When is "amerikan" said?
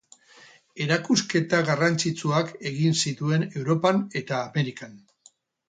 4.51-5.01